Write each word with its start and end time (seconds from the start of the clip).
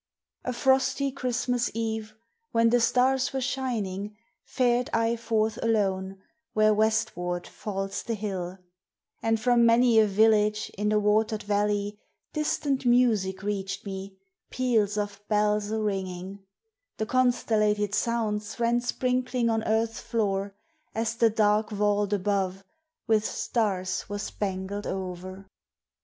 _A 0.49 0.51
frosty 0.51 1.11
Christmas 1.11 1.69
Eve 1.75 2.15
when 2.53 2.71
the 2.71 2.79
stars 2.79 3.31
were 3.33 3.39
shining 3.39 4.17
Fared 4.43 4.89
I 4.93 5.15
forth 5.15 5.59
alone 5.61 6.19
where 6.53 6.73
westward 6.73 7.45
falls 7.45 8.01
the 8.01 8.15
hill, 8.15 8.57
And 9.21 9.39
from 9.39 9.63
many 9.63 9.99
a 9.99 10.07
village 10.07 10.71
in 10.75 10.89
the 10.89 10.99
water'd 10.99 11.43
valley 11.43 11.99
Distant 12.33 12.83
music 12.83 13.43
reach'd 13.43 13.85
me 13.85 14.17
peals 14.49 14.97
of 14.97 15.21
bells 15.27 15.71
aringing: 15.71 16.39
The 16.97 17.05
constellated 17.05 17.93
sounds 17.93 18.59
ran 18.59 18.81
sprinkling 18.81 19.51
on 19.51 19.63
earth's 19.65 19.99
floor 20.01 20.55
As 20.95 21.15
the 21.15 21.29
dark 21.29 21.69
vault 21.69 22.11
above 22.11 22.63
with 23.05 23.23
stars 23.23 24.09
was 24.09 24.23
spangled 24.23 24.87
o'er. 24.87 25.47